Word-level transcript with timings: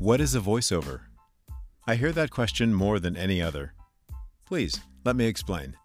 What 0.00 0.22
is 0.22 0.34
a 0.34 0.40
voiceover? 0.40 1.00
I 1.86 1.94
hear 1.94 2.10
that 2.12 2.30
question 2.30 2.72
more 2.72 2.98
than 2.98 3.18
any 3.18 3.42
other. 3.42 3.74
Please, 4.46 4.80
let 5.04 5.14
me 5.14 5.26
explain. 5.26 5.76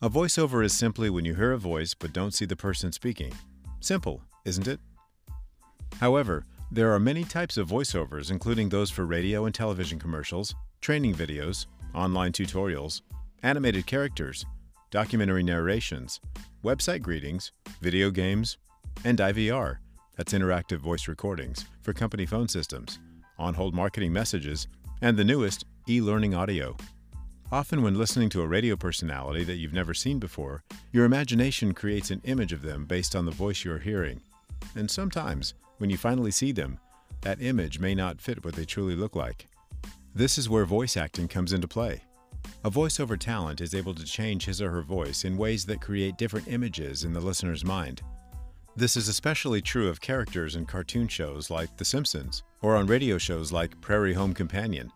A 0.00 0.08
voiceover 0.08 0.64
is 0.64 0.72
simply 0.72 1.10
when 1.10 1.26
you 1.26 1.34
hear 1.34 1.52
a 1.52 1.58
voice 1.58 1.92
but 1.92 2.14
don't 2.14 2.32
see 2.32 2.46
the 2.46 2.56
person 2.56 2.92
speaking. 2.92 3.34
Simple, 3.80 4.22
isn't 4.46 4.66
it? 4.66 4.80
However, 6.00 6.46
there 6.72 6.94
are 6.94 6.98
many 6.98 7.24
types 7.24 7.58
of 7.58 7.68
voiceovers, 7.68 8.30
including 8.30 8.70
those 8.70 8.90
for 8.90 9.04
radio 9.04 9.44
and 9.44 9.54
television 9.54 9.98
commercials, 9.98 10.54
training 10.80 11.14
videos, 11.14 11.66
online 11.94 12.32
tutorials, 12.32 13.02
animated 13.42 13.84
characters, 13.84 14.46
documentary 14.90 15.42
narrations, 15.42 16.22
website 16.64 17.02
greetings, 17.02 17.52
video 17.82 18.10
games, 18.10 18.56
and 19.04 19.18
IVR, 19.18 19.76
that's 20.16 20.32
interactive 20.32 20.78
voice 20.78 21.06
recordings, 21.06 21.66
for 21.82 21.92
company 21.92 22.24
phone 22.24 22.48
systems, 22.48 22.98
on 23.38 23.54
hold 23.54 23.74
marketing 23.74 24.12
messages, 24.12 24.68
and 25.02 25.16
the 25.16 25.24
newest, 25.24 25.64
e 25.88 26.00
learning 26.00 26.34
audio. 26.34 26.76
Often, 27.52 27.82
when 27.82 27.96
listening 27.96 28.28
to 28.30 28.42
a 28.42 28.46
radio 28.46 28.74
personality 28.74 29.44
that 29.44 29.56
you've 29.56 29.72
never 29.72 29.94
seen 29.94 30.18
before, 30.18 30.64
your 30.92 31.04
imagination 31.04 31.74
creates 31.74 32.10
an 32.10 32.20
image 32.24 32.52
of 32.52 32.62
them 32.62 32.86
based 32.86 33.14
on 33.14 33.24
the 33.24 33.30
voice 33.30 33.64
you're 33.64 33.78
hearing. 33.78 34.20
And 34.74 34.90
sometimes, 34.90 35.54
when 35.78 35.88
you 35.88 35.96
finally 35.96 36.32
see 36.32 36.50
them, 36.50 36.80
that 37.20 37.40
image 37.40 37.78
may 37.78 37.94
not 37.94 38.20
fit 38.20 38.44
what 38.44 38.54
they 38.54 38.64
truly 38.64 38.96
look 38.96 39.14
like. 39.14 39.46
This 40.14 40.38
is 40.38 40.48
where 40.48 40.64
voice 40.64 40.96
acting 40.96 41.28
comes 41.28 41.52
into 41.52 41.68
play. 41.68 42.02
A 42.64 42.70
voiceover 42.70 43.18
talent 43.18 43.60
is 43.60 43.74
able 43.74 43.94
to 43.94 44.04
change 44.04 44.44
his 44.44 44.60
or 44.60 44.70
her 44.70 44.82
voice 44.82 45.24
in 45.24 45.36
ways 45.36 45.64
that 45.66 45.80
create 45.80 46.16
different 46.16 46.48
images 46.48 47.04
in 47.04 47.12
the 47.12 47.20
listener's 47.20 47.64
mind. 47.64 48.02
This 48.78 48.94
is 48.94 49.08
especially 49.08 49.62
true 49.62 49.88
of 49.88 50.02
characters 50.02 50.54
in 50.54 50.66
cartoon 50.66 51.08
shows 51.08 51.48
like 51.48 51.74
The 51.78 51.84
Simpsons 51.84 52.42
or 52.60 52.76
on 52.76 52.86
radio 52.86 53.16
shows 53.16 53.50
like 53.50 53.80
Prairie 53.80 54.12
Home 54.12 54.34
Companion. 54.34 54.92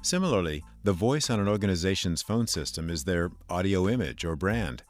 Similarly, 0.00 0.64
the 0.84 0.94
voice 0.94 1.28
on 1.28 1.38
an 1.38 1.46
organization's 1.46 2.22
phone 2.22 2.46
system 2.46 2.88
is 2.88 3.04
their 3.04 3.30
audio 3.50 3.90
image 3.90 4.24
or 4.24 4.36
brand. 4.36 4.84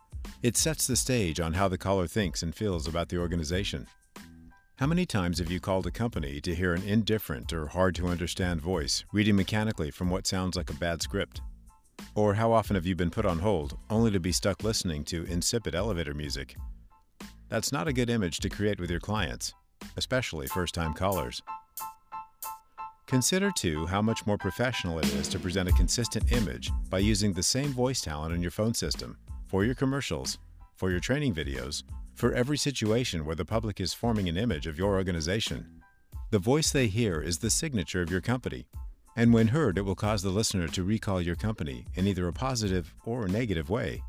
It 0.45 0.57
sets 0.57 0.87
the 0.87 0.95
stage 0.95 1.41
on 1.41 1.55
how 1.55 1.67
the 1.67 1.77
caller 1.77 2.07
thinks 2.07 2.45
and 2.45 2.55
feels 2.55 2.87
about 2.87 3.09
the 3.09 3.19
organization. 3.19 3.89
How 4.77 4.87
many 4.87 5.07
times 5.07 5.41
have 5.41 5.51
you 5.51 5.59
called 5.59 5.89
a 5.89 5.91
company 5.91 6.41
to 6.43 6.55
hear 6.55 6.73
an 6.73 6.85
indifferent 6.85 7.53
or 7.53 7.67
hard 7.67 7.97
to 7.97 8.07
understand 8.07 8.61
voice 8.61 9.05
reading 9.13 9.35
mechanically 9.35 9.91
from 9.91 10.09
what 10.09 10.29
sounds 10.29 10.57
like 10.57 10.71
a 10.71 10.75
bad 10.75 11.03
script? 11.03 11.41
Or 12.15 12.35
how 12.35 12.53
often 12.53 12.77
have 12.77 12.87
you 12.87 12.95
been 12.95 13.11
put 13.11 13.27
on 13.27 13.41
hold 13.41 13.77
only 13.91 14.13
to 14.13 14.21
be 14.21 14.31
stuck 14.31 14.63
listening 14.63 15.03
to 15.07 15.25
insipid 15.25 15.75
elevator 15.75 16.15
music? 16.15 16.55
That's 17.51 17.73
not 17.73 17.89
a 17.89 17.93
good 17.93 18.09
image 18.09 18.39
to 18.39 18.49
create 18.49 18.79
with 18.79 18.93
your 18.93 19.01
clients, 19.01 19.55
especially 19.97 20.47
first 20.47 20.73
time 20.73 20.95
callers. 20.95 21.43
Consider 23.09 23.51
too 23.51 23.87
how 23.87 24.01
much 24.01 24.25
more 24.25 24.39
professional 24.39 25.01
it 25.01 25.13
is 25.15 25.27
to 25.29 25.41
present 25.41 25.69
a 25.69 25.73
consistent 25.73 26.31
image 26.31 26.71
by 26.89 27.01
using 27.01 27.33
the 27.33 27.43
same 27.43 27.73
voice 27.73 28.01
talent 28.01 28.33
in 28.33 28.41
your 28.41 28.53
phone 28.53 28.73
system, 28.73 29.19
for 29.49 29.65
your 29.65 29.75
commercials, 29.75 30.39
for 30.77 30.93
your 30.93 31.01
training 31.01 31.35
videos, 31.35 31.83
for 32.15 32.33
every 32.35 32.57
situation 32.57 33.25
where 33.25 33.35
the 33.35 33.45
public 33.45 33.81
is 33.81 33.93
forming 33.93 34.29
an 34.29 34.37
image 34.37 34.69
of 34.69 34.79
your 34.79 34.95
organization. 34.95 35.67
The 36.31 36.39
voice 36.39 36.71
they 36.71 36.87
hear 36.87 37.21
is 37.21 37.39
the 37.39 37.51
signature 37.51 38.01
of 38.01 38.13
your 38.13 38.21
company, 38.21 38.69
and 39.17 39.35
when 39.35 39.49
heard, 39.49 39.77
it 39.77 39.83
will 39.83 39.97
cause 39.97 40.23
the 40.23 40.31
listener 40.31 40.69
to 40.69 40.85
recall 40.85 41.21
your 41.21 41.35
company 41.35 41.85
in 41.97 42.07
either 42.07 42.29
a 42.29 42.33
positive 42.33 42.95
or 43.05 43.25
a 43.25 43.29
negative 43.29 43.71
way. 43.71 44.05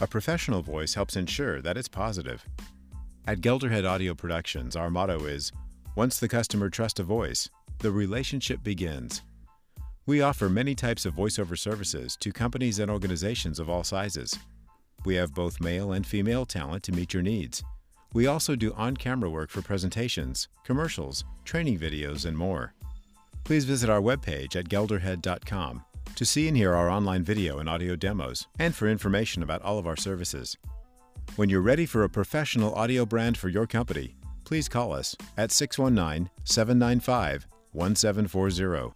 A 0.00 0.06
professional 0.06 0.62
voice 0.62 0.94
helps 0.94 1.16
ensure 1.16 1.60
that 1.60 1.76
it's 1.76 1.88
positive. 1.88 2.46
At 3.26 3.40
Gelderhead 3.40 3.86
Audio 3.86 4.14
Productions, 4.14 4.76
our 4.76 4.90
motto 4.90 5.24
is 5.26 5.52
Once 5.96 6.18
the 6.18 6.28
customer 6.28 6.70
trusts 6.70 7.00
a 7.00 7.02
voice, 7.02 7.50
the 7.80 7.90
relationship 7.90 8.62
begins. 8.62 9.22
We 10.06 10.22
offer 10.22 10.48
many 10.48 10.74
types 10.74 11.04
of 11.04 11.14
voiceover 11.14 11.58
services 11.58 12.16
to 12.20 12.32
companies 12.32 12.78
and 12.78 12.90
organizations 12.90 13.58
of 13.58 13.68
all 13.68 13.84
sizes. 13.84 14.38
We 15.04 15.14
have 15.16 15.34
both 15.34 15.60
male 15.60 15.92
and 15.92 16.06
female 16.06 16.46
talent 16.46 16.82
to 16.84 16.92
meet 16.92 17.12
your 17.12 17.22
needs. 17.22 17.62
We 18.14 18.26
also 18.26 18.56
do 18.56 18.72
on 18.72 18.96
camera 18.96 19.28
work 19.28 19.50
for 19.50 19.60
presentations, 19.60 20.48
commercials, 20.64 21.24
training 21.44 21.78
videos, 21.78 22.24
and 22.24 22.36
more. 22.36 22.72
Please 23.44 23.64
visit 23.64 23.90
our 23.90 24.00
webpage 24.00 24.56
at 24.56 24.68
gelderhead.com 24.68 25.84
to 26.14 26.24
see 26.24 26.48
and 26.48 26.56
hear 26.56 26.74
our 26.74 26.88
online 26.88 27.22
video 27.22 27.58
and 27.58 27.68
audio 27.68 27.94
demos 27.94 28.46
and 28.58 28.74
for 28.74 28.88
information 28.88 29.42
about 29.42 29.62
all 29.62 29.78
of 29.78 29.86
our 29.86 29.96
services. 29.96 30.56
When 31.38 31.48
you're 31.48 31.60
ready 31.60 31.86
for 31.86 32.02
a 32.02 32.08
professional 32.08 32.74
audio 32.74 33.06
brand 33.06 33.38
for 33.38 33.48
your 33.48 33.64
company, 33.64 34.16
please 34.42 34.68
call 34.68 34.92
us 34.92 35.14
at 35.36 35.52
619 35.52 36.28
795 36.42 37.46
1740. 37.70 38.92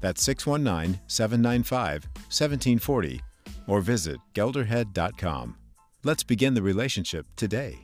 That's 0.00 0.22
619 0.22 1.00
795 1.08 2.04
1740 2.04 3.20
or 3.66 3.80
visit 3.80 4.18
gelderhead.com. 4.32 5.56
Let's 6.04 6.22
begin 6.22 6.54
the 6.54 6.62
relationship 6.62 7.26
today. 7.34 7.80